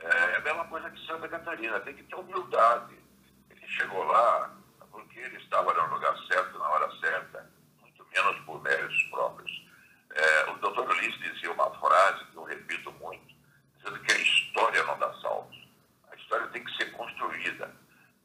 É, 0.00 0.36
a 0.58 0.64
mesma 0.64 0.64
coisa 0.66 0.90
que 0.90 1.06
Santa 1.06 1.28
Catarina, 1.28 1.80
tem 1.80 1.94
que 1.94 2.02
ter 2.02 2.16
humildade. 2.16 2.96
Ele 3.50 3.66
chegou 3.68 4.02
lá 4.04 4.50
porque 4.90 5.20
ele 5.20 5.36
estava 5.36 5.72
no 5.72 5.94
lugar 5.94 6.16
certo, 6.26 6.58
na 6.58 6.68
hora 6.68 6.90
certa, 7.00 7.48
muito 7.80 8.06
menos 8.12 8.40
por 8.40 8.60
méritos 8.62 9.02
próprios. 9.04 9.66
É, 10.10 10.50
o 10.50 10.54
doutor 10.58 10.88
Ulisses 10.90 11.20
dizia 11.20 11.52
uma 11.52 11.70
frase 11.78 12.24
que 12.24 12.36
eu 12.36 12.42
repito 12.42 12.90
muito, 12.92 13.34
dizendo 13.76 14.00
que 14.00 14.12
a 14.12 14.18
história 14.18 14.82
não 14.84 14.98
dá 14.98 15.12
saltos. 15.20 15.56
A 16.10 16.16
história 16.16 16.46
tem 16.48 16.64
que 16.64 16.76
ser 16.76 16.90
construída. 16.92 17.70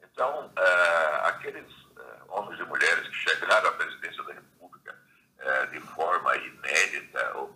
Então, 0.02 0.52
é, 0.58 1.28
aqueles 1.28 1.72
é, 1.98 2.22
homens 2.30 2.60
e 2.60 2.64
mulheres 2.64 3.08
que 3.10 3.16
chegaram 3.16 3.70
à 3.70 3.74
presidência 3.74 4.24
da 4.24 4.34
República 4.34 4.96
é, 5.38 5.66
de 5.68 5.80
forma 5.82 6.36
inédita, 6.38 7.32
ou 7.36 7.53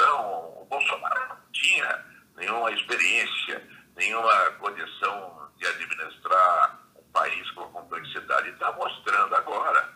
O 0.00 0.66
Bolsonaro 0.68 1.28
não 1.28 1.52
tinha 1.52 2.04
nenhuma 2.36 2.70
experiência, 2.70 3.68
nenhuma 3.96 4.50
condição 4.52 5.50
de 5.58 5.66
administrar 5.66 6.80
um 6.96 7.12
país 7.12 7.50
com 7.50 7.64
a 7.64 7.68
complexidade. 7.68 8.48
Está 8.50 8.72
mostrando 8.72 9.34
agora, 9.34 9.92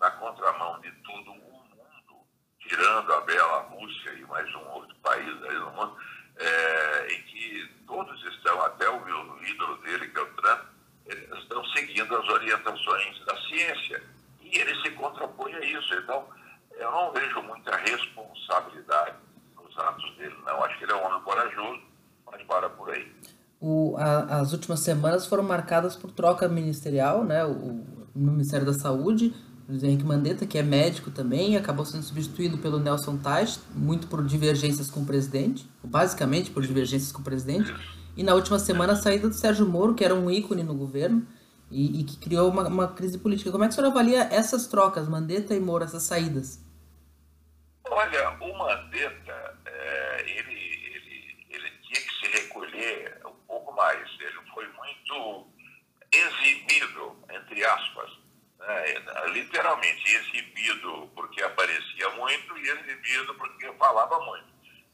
na 0.00 0.10
contramão 0.12 0.80
de 0.80 0.90
tudo 1.02 1.32
o 1.32 1.36
mundo, 1.36 2.26
tirando 2.60 3.12
a 3.12 3.20
bela 3.22 3.62
Rússia 3.62 4.12
e 4.12 4.24
mais 4.26 4.48
um 4.54 4.68
outro 4.70 4.94
país 4.96 5.42
aí 5.44 5.58
no 5.58 5.70
mundo, 5.72 5.96
é, 6.36 7.12
em 7.12 7.22
que 7.22 7.70
todos 7.86 8.24
estão, 8.24 8.62
até 8.62 8.88
o 8.88 9.04
meu 9.04 9.44
ídolo 9.44 9.76
dele, 9.78 10.08
que 10.08 10.18
é 10.18 10.22
o 10.22 10.34
Trump, 10.34 10.62
estão 11.38 11.64
seguindo 11.66 12.16
as 12.16 12.28
orientações 12.28 13.24
da 13.24 13.36
ciência. 13.42 14.02
E 14.40 14.58
ele 14.58 14.80
se 14.82 14.90
contrapõe 14.92 15.54
a 15.54 15.60
isso. 15.60 15.94
Então, 15.94 16.28
eu 16.72 16.90
não 16.90 17.12
vejo 17.12 17.42
muita 17.42 17.76
responsabilidade 17.76 19.21
nos 19.74 19.84
atos 19.84 20.16
dele, 20.16 20.34
não. 20.46 20.62
Acho 20.64 20.78
que 20.78 20.84
ele 20.84 20.92
é 20.92 20.96
um 20.96 21.06
homem 21.06 21.22
corajoso, 21.22 21.80
mas 22.30 22.42
para 22.44 22.68
por 22.70 22.90
aí. 22.90 23.10
O, 23.60 23.96
a, 23.96 24.40
as 24.40 24.52
últimas 24.52 24.80
semanas 24.80 25.26
foram 25.26 25.42
marcadas 25.42 25.96
por 25.96 26.10
troca 26.10 26.48
ministerial, 26.48 27.24
né? 27.24 27.44
O, 27.44 27.84
no 28.14 28.32
Ministério 28.32 28.66
da 28.66 28.74
Saúde, 28.74 29.34
Luiz 29.68 29.82
Henrique 29.82 30.04
Mandetta, 30.04 30.44
que 30.44 30.58
é 30.58 30.62
médico 30.62 31.10
também, 31.10 31.56
acabou 31.56 31.84
sendo 31.84 32.02
substituído 32.02 32.58
pelo 32.58 32.78
Nelson 32.78 33.16
Taj, 33.16 33.58
muito 33.74 34.06
por 34.06 34.22
divergências 34.24 34.90
com 34.90 35.00
o 35.00 35.06
presidente, 35.06 35.68
basicamente 35.82 36.50
por 36.50 36.62
divergências 36.62 37.12
com 37.12 37.20
o 37.20 37.24
presidente. 37.24 37.74
E 38.16 38.22
na 38.22 38.34
última 38.34 38.58
semana 38.58 38.92
a 38.92 38.96
saída 38.96 39.28
do 39.28 39.34
Sérgio 39.34 39.66
Moro, 39.66 39.94
que 39.94 40.04
era 40.04 40.14
um 40.14 40.30
ícone 40.30 40.62
no 40.62 40.74
governo 40.74 41.26
e, 41.70 42.00
e 42.00 42.04
que 42.04 42.18
criou 42.18 42.50
uma, 42.50 42.68
uma, 42.68 42.88
crise 42.88 43.16
política. 43.16 43.50
Como 43.50 43.64
é 43.64 43.66
que 43.68 43.72
o 43.72 43.74
senhor 43.74 43.88
avalia 43.88 44.28
essas 44.30 44.66
trocas, 44.66 45.08
Mandetta 45.08 45.54
e 45.54 45.60
Moro, 45.60 45.84
essas 45.84 46.02
saídas? 46.02 46.61
Olha, 47.94 48.30
o 48.40 48.56
Mandetta, 48.56 49.58
é, 49.66 50.24
ele, 50.26 50.54
ele, 50.94 51.46
ele 51.50 51.70
tinha 51.82 52.00
que 52.00 52.14
se 52.20 52.26
recolher 52.38 53.20
um 53.26 53.34
pouco 53.46 53.70
mais. 53.74 54.08
Ele 54.18 54.40
foi 54.54 54.66
muito 54.68 55.46
exibido, 56.10 57.22
entre 57.30 57.62
aspas, 57.66 58.10
né? 58.58 58.94
literalmente 59.28 60.16
exibido 60.16 61.10
porque 61.14 61.42
aparecia 61.42 62.08
muito 62.16 62.56
e 62.56 62.70
exibido 62.70 63.34
porque 63.34 63.70
falava 63.74 64.18
muito. 64.24 64.46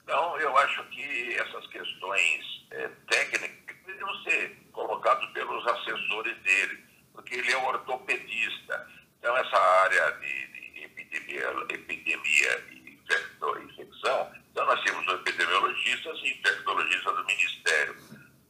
Então, 0.02 0.36
eu 0.40 0.58
acho 0.58 0.82
que 0.86 1.34
essas 1.36 1.68
questões 1.68 2.66
é, 2.72 2.88
técnicas 3.08 3.76
deveriam 3.86 4.22
ser 4.24 4.56
colocadas 4.72 5.30
pelos 5.30 5.64
assessores 5.68 6.36
dele, 6.38 6.84
porque 7.12 7.36
ele 7.36 7.52
é 7.52 7.58
um 7.58 7.66
ortopedista. 7.66 8.90
Então, 9.20 9.36
essa 9.36 9.56
área 9.56 10.10
de, 10.18 10.46
de 10.48 10.84
epidemia, 10.84 11.48
epidemia 11.68 12.77
e 13.14 13.64
infecção, 13.64 14.32
então 14.50 14.66
nós 14.66 14.82
temos 14.82 15.06
epidemiologistas 15.12 16.18
e 16.22 16.30
infectologistas 16.30 17.16
do 17.16 17.24
Ministério. 17.24 17.96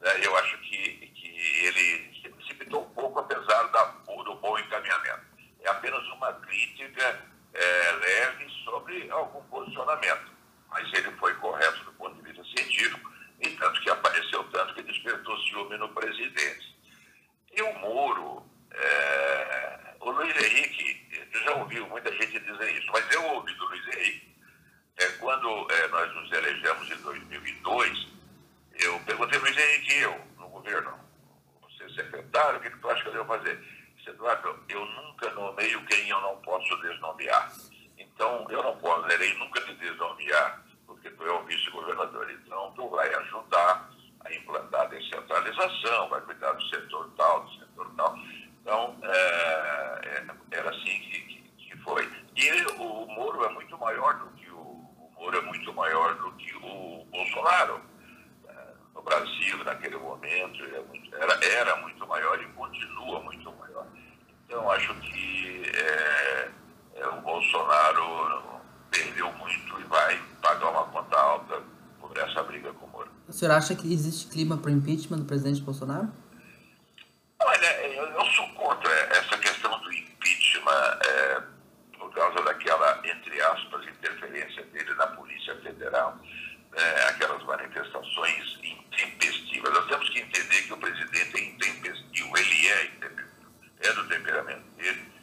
Né? 0.00 0.26
Eu 0.26 0.36
acho 0.36 0.58
que, 0.58 1.06
que 1.14 1.28
ele 1.64 2.20
se 2.22 2.28
precipitou 2.28 2.84
um 2.84 2.90
pouco, 2.90 3.20
apesar 3.20 3.64
da, 3.68 3.84
do 4.06 4.34
bom 4.36 4.58
encaminhamento. 4.58 5.22
É 5.60 5.68
apenas 5.68 6.02
uma 6.08 6.32
crítica 6.34 7.28
é, 7.54 7.92
leve 7.92 8.48
sobre 8.64 9.10
algum 9.10 9.42
posicionamento 9.44 10.38
mas 10.70 10.92
ele 10.92 11.10
foi 11.16 11.34
correto 11.34 11.84
do 11.84 11.92
ponto 11.92 12.14
de 12.16 12.22
vista 12.22 12.44
científico, 12.44 13.12
e 13.40 13.48
tanto 13.50 13.80
que 13.80 13.90
apareceu 13.90 14.44
tanto 14.44 14.74
que 14.74 14.82
despertou 14.82 15.36
ciúme 15.44 15.76
no 15.78 15.88
presidente. 15.90 16.76
E 17.52 17.62
o 17.62 17.78
Moro, 17.78 18.44
é, 18.72 19.94
o 20.00 20.10
Luiz 20.10 20.36
Henrique, 20.36 21.28
eu 21.32 21.42
já 21.42 21.54
ouvi 21.54 21.80
muita 21.80 22.12
gente 22.12 22.38
dizer 22.38 22.76
isso, 22.76 22.90
mas 22.92 23.10
eu 23.14 23.24
ouvi 23.24 23.54
do 23.54 23.66
Luiz 23.66 23.86
Henrique, 23.86 24.36
é, 24.98 25.06
quando 25.20 25.70
é, 25.70 25.88
nós 25.88 26.14
nos 26.14 26.32
elegemos 26.32 26.90
em 26.90 27.02
2002, 27.02 28.08
eu 28.80 29.00
perguntei 29.00 29.38
ao 29.38 29.44
Luiz 29.44 29.56
Henrique, 29.56 29.98
eu, 30.00 30.20
no 30.38 30.48
governo, 30.48 30.98
você 31.62 31.84
é 31.84 31.88
secretário, 31.90 32.58
o 32.58 32.62
que, 32.62 32.70
que 32.70 32.78
tu 32.78 32.90
acha 32.90 33.02
que 33.02 33.08
eu 33.08 33.12
devo 33.12 33.26
fazer? 33.26 33.56
Disse, 33.96 34.10
Eduardo, 34.10 34.64
eu 34.68 34.84
nunca 34.84 35.30
nomeio 35.30 35.84
quem 35.86 36.08
eu 36.08 36.20
não 36.20 36.36
posso 36.42 36.76
desnomear. 36.82 37.52
Então, 38.18 38.44
eu 38.50 38.60
não 38.64 38.76
poderei 38.78 39.32
nunca 39.34 39.60
te 39.60 39.74
desnomear, 39.74 40.64
porque 40.84 41.08
tu 41.08 41.24
é 41.24 41.32
o 41.32 41.44
vice-governador. 41.44 42.28
Então, 42.30 42.72
tu 42.74 42.88
vai 42.88 43.12
ajudar 43.14 43.90
a 44.24 44.34
implantar 44.34 44.80
a 44.80 44.86
descentralização, 44.86 46.08
vai 46.08 46.20
cuidar 46.22 46.52
do 46.52 46.68
setor 46.68 47.08
tal, 47.16 47.44
do 47.44 47.50
setor 47.52 47.92
tal. 47.96 48.18
Então, 48.60 48.96
é, 49.04 50.24
era 50.50 50.70
assim 50.70 51.00
que, 51.00 51.20
que, 51.22 51.42
que, 51.58 51.76
foi. 51.78 52.08
E 52.34 52.50
o 52.80 53.06
Moro 53.06 53.44
é 53.44 53.50
muito 53.50 53.78
maior 53.78 54.14
do 54.14 54.30
que 54.32 54.50
o, 54.50 54.56
o 54.56 55.12
Moro 55.16 55.38
é 55.38 55.42
muito 55.42 55.72
maior 55.72 56.14
do 56.14 56.32
que 56.32 56.54
o 56.56 57.06
Bolsonaro. 57.38 57.80
É, 58.48 58.52
no 58.94 59.02
Brasil, 59.02 59.64
naquele 59.64 59.96
momento, 59.96 60.58
muito, 60.88 61.16
era, 61.16 61.44
era 61.44 61.76
muito 61.76 62.06
maior 62.06 62.40
e 62.40 62.46
continua 62.48 63.20
muito 63.20 63.52
maior. 63.52 63.86
Então, 64.44 64.70
acho 64.70 64.94
que 65.00 65.62
é, 65.74 66.50
é, 66.96 67.06
o 67.06 67.20
Bolsonaro 67.20 68.60
perdeu 68.90 69.30
muito 69.32 69.80
e 69.80 69.84
vai 69.84 70.20
pagar 70.42 70.70
uma 70.70 70.84
conta 70.84 71.16
alta 71.16 71.62
por 72.00 72.16
essa 72.16 72.42
briga 72.42 72.72
com 72.72 72.86
o 72.86 72.88
Moro. 72.88 73.10
O 73.28 73.32
senhor 73.32 73.52
acha 73.52 73.74
que 73.74 73.92
existe 73.92 74.28
clima 74.28 74.56
para 74.56 74.70
impeachment 74.70 75.18
do 75.18 75.24
presidente 75.24 75.60
Bolsonaro? 75.60 76.08
Olha, 77.40 77.86
eu, 77.86 78.04
eu 78.04 78.26
sou 78.32 78.48
contra 78.54 78.90
essa 78.90 79.38
questão 79.38 79.78
do 79.80 79.92
impeachment 79.92 80.98
é, 81.06 81.42
por 81.98 82.12
causa 82.12 82.42
daquela, 82.42 83.00
entre 83.04 83.40
aspas, 83.40 83.86
interferência 83.86 84.64
dele 84.64 84.94
na 84.94 85.06
Polícia 85.08 85.54
Federal, 85.60 86.18
é, 86.74 87.08
aquelas 87.08 87.42
manifestações 87.44 88.58
intempestivas. 88.62 89.72
Nós 89.72 89.86
temos 89.86 90.08
que 90.10 90.20
entender 90.20 90.62
que 90.62 90.72
o 90.72 90.76
presidente 90.76 91.36
é 91.36 91.44
intempestivo, 91.44 92.38
ele 92.38 92.68
é 92.68 92.84
intempestivo, 92.86 93.52
é 93.80 93.92
do 93.92 94.08
temperamento 94.08 94.64
dele 94.76 95.18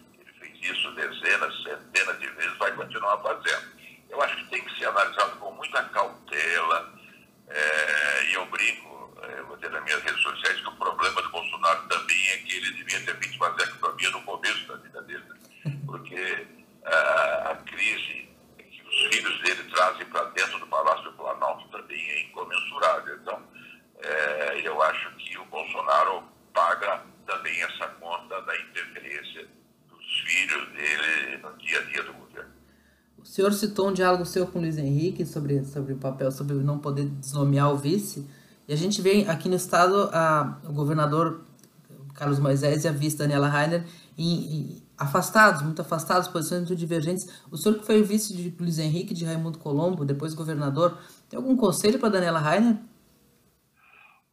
isso 0.66 0.92
dezenas, 0.96 1.54
centenas 1.62 2.20
de 2.20 2.28
vezes, 2.28 2.58
vai 2.58 2.65
continuar 2.76 3.18
fazendo. 3.20 3.76
Eu 4.10 4.22
acho 4.22 4.36
que 4.38 4.50
tem 4.50 4.64
que 4.64 4.78
ser 4.78 4.86
analisado 4.86 5.38
com 5.38 5.52
muita 5.52 5.84
cautela. 5.84 6.94
É, 7.48 8.30
e 8.30 8.34
eu 8.34 8.46
brinco, 8.48 9.18
é, 9.22 9.42
vou 9.44 9.58
ter 9.58 9.70
nas 9.70 9.84
minhas 9.84 10.02
redes 10.02 10.22
sociais, 10.22 10.60
que 10.60 10.68
o 10.68 10.76
problema 10.76 11.22
do 11.22 11.30
Bolsonaro 11.30 11.88
também 11.88 12.28
é 12.30 12.38
que 12.38 12.56
ele 12.56 12.72
devia 12.72 13.06
ter 13.06 13.18
feito 13.18 13.38
vasectomia 13.38 14.10
no 14.12 14.24
começo 14.24 14.68
da 14.68 14.76
vida 14.78 15.02
dele. 15.04 15.24
Né? 15.24 15.80
Porque 15.86 16.48
a, 16.86 17.52
a 17.52 17.56
crise 17.58 18.30
que 18.58 18.84
os 18.88 19.16
filhos 19.16 19.42
dele 19.42 19.70
trazem 19.72 20.06
para 20.08 20.24
dentro 20.26 20.60
do 20.60 20.68
Palácio 20.68 21.04
do 21.04 21.14
Planalto 21.14 21.68
também 21.70 22.10
é 22.12 22.22
incomensurável. 22.24 23.16
Então, 23.18 23.44
é, 24.04 24.62
eu 24.64 24.82
acho 24.82 25.10
que 25.18 25.38
o 25.38 25.46
Bolsonaro 25.46 26.24
paga 26.54 27.04
também 27.28 27.62
essa 27.62 27.88
conta 27.88 28.42
da 28.42 28.58
interferência 28.58 29.48
filhos 30.24 30.68
dele 30.72 31.38
no 31.38 31.58
dia 31.58 31.80
a 31.80 31.84
dia 31.84 32.04
do 32.04 32.14
governo. 32.14 32.54
O 33.18 33.25
senhor 33.36 33.52
citou 33.52 33.90
um 33.90 33.94
diálogo 33.94 34.26
seu 34.26 34.48
com 34.48 34.60
Luiz 34.60 34.78
Henrique 34.78 35.26
sobre, 35.26 35.66
sobre 35.66 35.92
o 35.92 35.98
papel, 35.98 36.32
sobre 36.32 36.56
não 36.56 36.80
poder 36.80 37.04
desnomear 37.06 37.70
o 37.70 37.76
vice. 37.76 38.26
E 38.66 38.72
a 38.72 38.78
gente 38.78 39.02
vê 39.02 39.26
aqui 39.28 39.50
no 39.50 39.58
estado 39.58 40.10
a, 40.14 40.58
o 40.64 40.72
governador 40.72 41.42
Carlos 42.14 42.40
Moisés 42.40 42.86
e 42.86 42.88
a 42.88 42.94
vice 42.94 43.18
Daniela 43.18 43.50
Rainer 43.50 43.86
em, 44.18 44.32
em, 44.36 44.88
afastados, 44.98 45.64
muito 45.64 45.82
afastados, 45.82 46.30
posições 46.30 46.62
muito 46.62 46.78
divergentes. 46.78 47.28
O 47.52 47.58
senhor 47.58 47.78
que 47.78 47.86
foi 47.86 48.00
o 48.02 48.06
vice 48.06 48.34
de 48.34 48.56
Luiz 48.58 48.80
Henrique, 48.80 49.14
de 49.14 49.26
Raimundo 49.26 49.60
Colombo, 49.60 50.06
depois 50.06 50.34
governador, 50.34 50.98
tem 51.30 51.36
algum 51.36 51.58
conselho 51.58 52.00
para 52.00 52.08
Daniela 52.08 52.40
Rainer? 52.40 52.78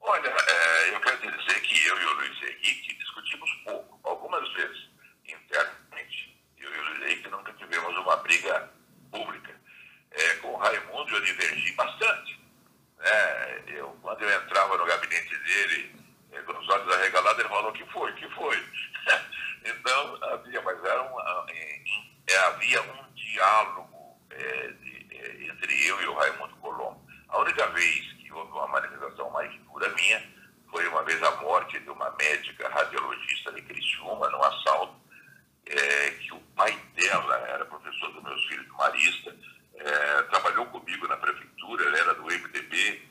Olha, 0.00 0.28
é, 0.28 0.94
eu 0.94 1.00
quero 1.00 1.18
dizer 1.18 1.60
que 1.60 1.88
eu 1.88 2.00
e 2.00 2.04
o 2.04 2.14
Luiz 2.18 2.36
Henrique 2.40 2.96
discutimos 3.00 3.50
pouco, 3.64 3.98
algumas 4.04 4.48
vezes 4.54 4.92
que 7.22 7.28
nunca 7.28 7.52
tivemos 7.52 7.96
uma 7.98 8.16
briga 8.16 8.70
pública. 9.12 9.54
É, 10.10 10.34
com 10.36 10.48
o 10.48 10.56
Raimundo 10.56 11.14
eu 11.14 11.20
divergi 11.20 11.72
bastante. 11.74 12.40
Né? 12.98 13.62
Eu, 13.68 13.96
quando 14.02 14.22
eu 14.22 14.42
entrava 14.42 14.76
no 14.76 14.86
gabinete 14.86 15.36
dele, 15.36 15.94
é, 16.32 16.40
com 16.40 16.58
os 16.58 16.68
olhos 16.68 16.94
arregalados, 16.94 17.38
ele 17.38 17.48
falou 17.48 17.72
que 17.72 17.84
que 18.14 18.28
foi. 18.30 18.56
então, 19.64 20.18
havia, 20.22 20.60
mas 20.62 20.84
era 20.84 21.02
uma, 21.02 21.46
é, 21.48 22.36
havia 22.46 22.82
um 22.82 23.12
diálogo 23.14 24.20
é, 24.30 24.68
de, 24.68 25.06
é, 25.16 25.44
entre 25.44 25.86
eu 25.86 26.02
e 26.02 26.06
o 26.06 26.14
Raimundo 26.14 26.56
Colombo. 26.56 27.00
A 27.28 27.38
única 27.38 27.66
vez 27.68 28.12
que 28.14 28.32
houve 28.32 28.52
uma 28.52 28.68
manifestação 28.68 29.30
mais 29.30 29.52
dura 29.62 29.88
minha 29.90 30.22
foi 30.70 30.88
uma 30.88 31.02
vez 31.04 31.22
a 31.22 31.30
morte 31.36 31.78
de 31.80 31.90
uma 31.90 32.10
médica 32.18 32.68
radiologista 32.68 33.52
de 33.52 33.62
Criciúma, 33.62 34.30
num 34.30 34.42
assalto 34.42 35.02
é, 35.66 36.10
que 36.10 36.32
o 36.32 36.40
pai 36.56 36.76
dela 36.94 37.36
era 37.48 37.64
professor 37.66 38.10
dos 38.12 38.22
meus 38.22 38.44
filhos 38.46 38.64
de 38.64 38.72
Marista, 38.72 39.36
é, 39.74 40.22
trabalhou 40.22 40.66
comigo 40.66 41.06
na 41.08 41.16
prefeitura, 41.16 41.84
ele 41.84 41.98
era 41.98 42.14
do 42.14 42.22
MDB, 42.22 43.02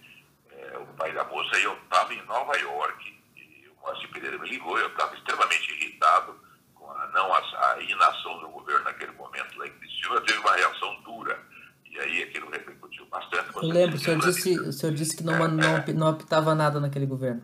é, 0.51 0.77
o 0.77 0.85
pai 0.97 1.11
da 1.13 1.23
moça, 1.25 1.57
e 1.57 1.63
eu 1.63 1.73
estava 1.73 2.13
em 2.13 2.21
Nova 2.23 2.57
York, 2.57 3.19
e 3.35 3.67
o 3.67 3.85
Márcio 3.85 4.09
Pereira 4.09 4.37
me 4.37 4.49
ligou, 4.49 4.77
eu 4.77 4.87
estava 4.87 5.15
extremamente 5.15 5.71
irritado 5.71 6.39
com 6.75 6.91
a, 6.91 7.07
não, 7.07 7.33
a, 7.33 7.73
a 7.73 7.81
inação 7.81 8.39
do 8.39 8.49
governo 8.49 8.85
naquele 8.85 9.11
momento 9.13 9.57
lá 9.57 9.67
em 9.67 9.71
Criciúma, 9.71 10.21
teve 10.21 10.39
uma 10.39 10.55
reação 10.55 11.01
dura, 11.01 11.39
e 11.85 11.99
aí 11.99 12.23
aquilo 12.23 12.49
repercutiu 12.49 13.05
bastante. 13.07 13.55
Eu 13.55 13.70
lembro, 13.81 13.97
o 13.97 13.99
senhor, 13.99 14.19
disse, 14.19 14.59
o 14.59 14.71
senhor 14.71 14.93
disse 14.95 15.15
que 15.15 15.23
não, 15.23 15.37
não, 15.47 15.83
não 15.95 16.09
optava 16.09 16.53
nada 16.55 16.79
naquele 16.79 17.05
governo. 17.05 17.41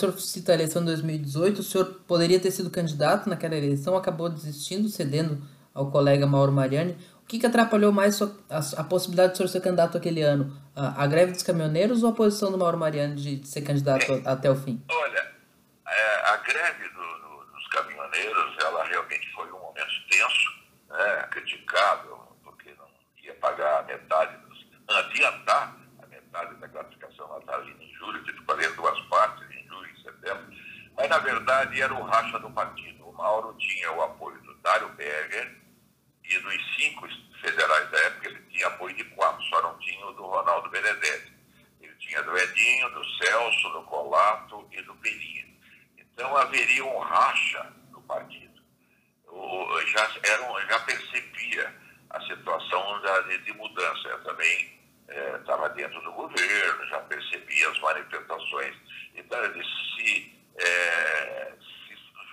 senhor 0.00 0.18
cita 0.18 0.52
a 0.52 0.54
eleição 0.54 0.82
de 0.82 0.86
2018, 0.86 1.58
o 1.58 1.62
senhor 1.62 1.84
poderia 2.06 2.40
ter 2.40 2.50
sido 2.50 2.70
candidato 2.70 3.28
naquela 3.28 3.54
eleição, 3.54 3.96
acabou 3.96 4.28
desistindo, 4.28 4.88
cedendo 4.88 5.42
ao 5.74 5.90
colega 5.90 6.26
Mauro 6.26 6.52
Mariani. 6.52 6.96
O 7.22 7.26
que, 7.30 7.38
que 7.38 7.46
atrapalhou 7.46 7.92
mais 7.92 8.20
a, 8.20 8.26
a, 8.48 8.58
a 8.78 8.84
possibilidade 8.84 9.32
do 9.32 9.36
senhor 9.36 9.48
ser 9.48 9.60
candidato 9.60 9.96
aquele 9.96 10.22
ano? 10.22 10.56
A, 10.74 11.04
a, 11.04 11.06
greve 11.06 11.32
dos 11.32 11.42
caminhoneiros 11.42 12.02
ou 12.02 12.10
a 12.10 12.12
posição 12.12 12.50
do 12.50 12.58
Mauro 12.58 12.78
Mariani 12.78 13.14
de, 13.14 13.36
de 13.36 13.48
ser 13.48 13.60
candidato 13.60 14.22
até 14.24 14.50
o 14.50 14.56
fim? 14.56 14.82
Olha, 14.90 15.32
é, 15.86 16.30
a 16.30 16.36
greve 16.38 16.88
do, 16.88 16.96
do, 16.96 17.52
dos 17.52 17.68
caminhoneiros, 17.68 18.56
ela 18.64 18.84
realmente 18.84 19.30
foi 19.32 19.46
um 19.52 19.60
momento 19.60 19.92
tenso, 20.10 20.50
né, 20.88 21.28
criticável, 21.30 22.18
porque 22.42 22.74
não 22.78 22.86
ia 23.22 23.34
pagar 23.34 23.80
a 23.80 23.82
metade, 23.82 24.36
dos, 24.48 24.66
adiantar 24.88 25.76
a 26.02 26.06
metade 26.06 26.54
da 26.56 26.68
classificação 26.68 27.28
natalina 27.28 27.82
em 27.82 27.94
julho, 27.94 28.24
teve 28.24 28.40
40 28.40 28.80
mas, 31.00 31.08
na 31.08 31.16
verdade, 31.16 31.80
era 31.80 31.94
o 31.94 32.02
racha 32.02 32.38
do 32.40 32.50
partido. 32.50 33.08
O 33.08 33.12
Mauro 33.14 33.54
tinha 33.54 33.90
o 33.90 34.02
apoio 34.02 34.38
do 34.42 34.54
Dário 34.56 34.90
Berger, 34.90 35.56
e 36.22 36.38
dos 36.38 36.76
cinco 36.76 37.08
federais 37.40 37.90
da 37.90 37.98
época, 38.00 38.28
ele 38.28 38.42
tinha 38.50 38.66
apoio 38.66 38.94
de 38.94 39.04
quatro, 39.04 39.42
só 39.44 39.62
não 39.62 39.78
tinha 39.78 40.04
o 40.04 40.12
do 40.12 40.26
Ronaldo 40.26 40.68
Benedetti. 40.68 41.32
Ele 41.80 41.94
tinha 41.94 42.22
do 42.22 42.36
Edinho, 42.36 42.90
do 42.90 43.02
Celso, 43.16 43.70
do 43.70 43.82
Colato 43.84 44.68
e 44.72 44.82
do 44.82 44.94
Peninha. 44.96 45.46
Então 45.96 46.36
haveria 46.36 46.84
um 46.84 46.98
racha 46.98 47.72
no 47.92 48.02
partido. 48.02 48.60
Já, 49.86 50.10
era, 50.22 50.66
já 50.66 50.80
percebia 50.80 51.74
a 52.10 52.20
situação 52.26 53.00
de 53.42 53.52
mudança. 53.54 54.06
Eu 54.06 54.22
também 54.22 54.78
estava 55.40 55.64
é, 55.64 55.68
dentro 55.70 55.98
do 56.02 56.12
governo, 56.12 56.86
já 56.88 56.98
percebia 57.00 57.70
as 57.70 57.80
manifestações. 57.80 58.76
Então 59.14 59.38
eu 59.38 59.52
disse, 59.54 59.70
se, 59.96 60.39
é, 60.60 61.52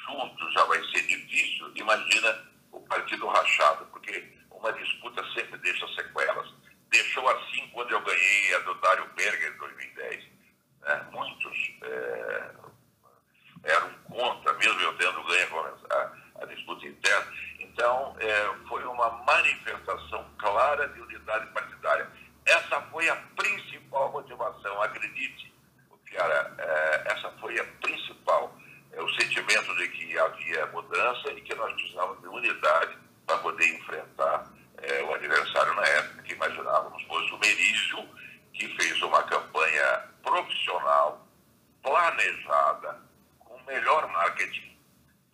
juntos 0.08 0.54
já 0.54 0.64
vai 0.66 0.80
ser 0.92 1.02
difícil, 1.08 1.72
imagina 1.76 2.48
o 2.72 2.80
partido 2.82 3.28
rachado, 3.28 3.86
porque 3.88 4.32
uma 4.52 4.72
disputa 4.74 5.24
sempre 5.34 5.58
deixa 5.60 5.88
sequelas. 5.96 6.54
Deixou 6.90 7.28
assim 7.30 7.68
quando 7.74 7.92
eu 7.92 8.02
ganhei 8.02 8.56
a 8.56 8.60
do 8.60 8.74
Dário 8.76 9.10
Berger 9.16 9.54
em 9.54 9.58
2010. 9.58 10.24
Né? 10.82 11.08
Muitos 11.12 11.74
é, 11.84 12.52
eram 13.64 13.94
contra, 14.10 14.54
mesmo 14.54 14.80
eu 14.82 14.98
tendo 14.98 15.24
ganho 15.24 15.80
a, 15.92 16.14
a 16.42 16.46
disputa 16.46 16.88
interna. 16.88 17.34
Então, 17.60 18.16
é, 18.20 18.68
foi 18.68 18.84
uma 18.86 19.10
manifestação 19.24 20.26
clara 20.38 20.88
de 20.90 21.02
unidade 21.02 21.46
partidária. 21.48 22.10
Essa 22.46 22.82
foi 22.84 23.10
a 23.10 23.16
principal 23.36 24.12
motivação, 24.14 24.82
acredite, 24.82 25.54
Piara, 26.06 26.56
é, 26.58 27.12
essa 27.12 27.30
foi 27.42 27.60
a 27.60 27.66
principal 27.82 28.58
é, 28.94 29.02
o 29.02 29.10
sentimento 29.10 29.76
de 29.76 29.88
que 29.90 30.18
havia 30.18 30.66
mudança 30.68 31.32
e 31.32 31.42
que 31.42 31.54
nós 31.56 31.72
precisávamos 31.74 32.20
de 32.22 32.28
unidade 32.28 32.98
para 33.26 33.38
poder 33.40 33.68
enfrentar 33.76 34.52
é, 34.78 35.04
o 35.04 35.14
adversário 35.14 35.74
na 35.76 35.84
época, 35.84 36.24
que 36.24 36.34
imaginávamos 36.34 37.04
fosse 37.04 37.32
o 37.32 37.40
Merício, 37.40 38.10
que 38.54 38.68
fez 38.76 39.02
uma 39.02 39.22
campanha 39.24 40.10
profissional, 40.24 41.28
planejada, 41.84 43.00
com 43.40 43.62
melhor 43.64 44.08
marketing, 44.12 44.78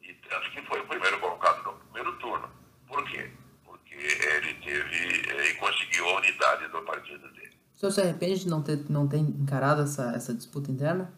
e 0.02 0.14
tanto 0.14 0.52
que 0.52 0.62
foi 0.64 0.82
o 0.82 0.88
primeiro 0.88 1.20
colocado 1.20 1.64
no 1.64 1.74
primeiro 1.74 2.12
turno. 2.18 2.52
Por 2.88 3.04
quê? 3.06 3.32
Porque 3.64 3.96
ele 3.96 4.54
teve 4.56 5.32
é, 5.32 5.50
e 5.50 5.56
conseguiu 5.56 6.10
a 6.10 6.16
unidade 6.16 6.68
do 6.68 6.82
partido 6.82 7.28
dele. 7.30 7.58
O 7.76 7.78
senhor 7.78 7.83
se 7.94 8.02
arrepende 8.02 8.42
de 8.42 8.50
não 8.50 8.62
ter, 8.62 8.90
não 8.90 9.08
ter 9.08 9.18
encarado 9.18 9.84
essa, 9.84 10.12
essa 10.16 10.34
disputa 10.34 10.72
interna? 10.72 11.14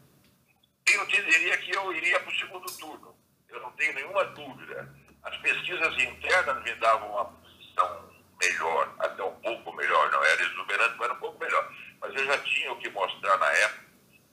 Eu 0.87 1.05
diria 1.07 1.57
que 1.57 1.75
eu 1.75 1.93
iria 1.93 2.19
para 2.19 2.31
o 2.31 2.35
segundo 2.35 2.65
turno. 2.77 3.15
Eu 3.49 3.61
não 3.61 3.71
tenho 3.71 3.93
nenhuma 3.95 4.23
dúvida. 4.25 4.93
As 5.23 5.35
pesquisas 5.37 5.93
internas 6.03 6.63
me 6.63 6.75
davam 6.75 7.09
uma 7.11 7.25
posição 7.25 8.09
melhor, 8.39 8.93
até 8.99 9.23
um 9.23 9.35
pouco 9.35 9.73
melhor. 9.73 10.11
Não 10.11 10.23
era 10.23 10.41
exuberante, 10.43 10.95
mas 10.97 11.05
era 11.05 11.13
um 11.13 11.19
pouco 11.19 11.39
melhor. 11.39 11.73
Mas 11.99 12.13
eu 12.13 12.25
já 12.25 12.37
tinha 12.39 12.71
o 12.71 12.77
que 12.77 12.89
mostrar 12.89 13.37
na 13.37 13.51
época. 13.51 13.85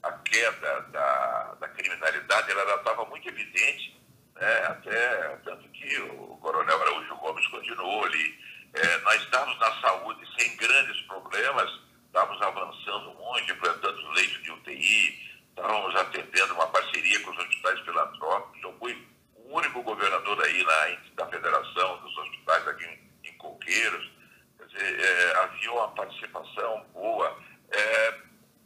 A 0.03 0.11
queda 0.11 0.81
da, 0.91 1.55
da 1.61 1.67
criminalidade 1.69 2.51
ela 2.51 2.65
já 2.65 2.75
estava 2.75 3.05
muito 3.05 3.27
evidente, 3.27 3.99
né? 4.35 4.65
até 4.67 5.37
tanto 5.45 5.69
que 5.69 5.97
o 6.01 6.37
coronel 6.41 6.81
Araújo 6.81 7.15
Gomes 7.15 7.47
continuou 7.47 8.03
ali. 8.03 8.37
É, 8.73 8.97
nós 8.99 9.21
estávamos 9.21 9.57
na 9.59 9.81
saúde 9.81 10.27
sem 10.37 10.55
grandes 10.57 10.99
problemas, 11.03 11.69
estávamos 12.07 12.41
avançando 12.41 13.13
muito, 13.13 13.51
implantando 13.51 14.11
leitos 14.11 14.43
de 14.43 14.51
UTI, 14.51 15.33
estávamos 15.49 15.95
atendendo 15.95 16.53
uma 16.55 16.67
parceria 16.67 17.19
com 17.21 17.31
os 17.31 17.37
hospitais 17.37 17.79
filantrópicos. 17.81 18.63
Eu 18.63 18.75
fui 18.79 19.07
o 19.35 19.55
único 19.55 19.83
governador 19.83 20.43
aí 20.43 20.63
na, 20.63 21.23
da 21.23 21.31
Federação 21.31 21.97
dos 22.01 22.17
Hospitais 22.17 22.67
aqui 22.67 22.85
em, 22.85 23.29
em 23.29 23.37
Coqueiros. 23.37 24.11
Quer 24.57 24.65
dizer, 24.65 24.99
é, 24.99 25.37
havia 25.37 25.71
uma 25.71 25.89
participação 25.89 26.85
boa. 26.93 27.37
É, 27.69 28.19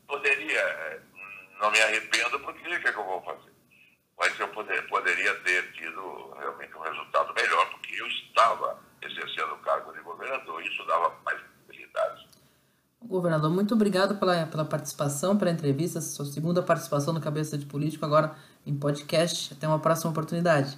poderia, 0.08 0.62
é, 0.62 1.00
não 1.60 1.70
me 1.70 1.82
arrependo, 1.82 2.40
porque 2.40 2.62
o 2.62 2.82
que, 2.82 2.88
é 2.88 2.94
que 2.94 3.00
eu 3.00 3.04
vou 3.04 3.22
fazer? 3.24 3.52
Mas 4.18 4.40
eu 4.40 4.48
poder, 4.48 4.88
poderia 4.88 5.36
ter 5.42 5.72
tido 5.74 6.32
realmente 6.40 6.76
um 6.76 6.82
resultado 6.82 7.34
melhor, 7.34 7.70
porque 7.72 8.02
eu 8.02 8.08
estava 8.08 8.80
exercendo 9.02 9.54
o 9.54 9.60
cargo 9.60 9.94
de 9.94 10.02
governador 10.02 10.64
e 10.64 10.68
isso 10.68 10.84
dava 10.86 11.16
mais 11.24 11.40
possibilidades. 11.42 12.26
Governador, 13.02 13.52
muito 13.52 13.67
obrigado 13.78 14.16
pela, 14.16 14.46
pela 14.46 14.66
participação, 14.66 15.38
pela 15.38 15.52
entrevista, 15.52 16.02
sua 16.02 16.26
segunda 16.26 16.62
participação 16.62 17.14
no 17.14 17.22
Cabeça 17.22 17.58
de 17.58 17.66
Político, 17.66 18.04
agora 18.06 18.36
em 18.66 18.76
podcast. 18.76 19.54
Até 19.54 19.68
uma 19.68 19.80
próxima 19.80 20.12
oportunidade. 20.12 20.78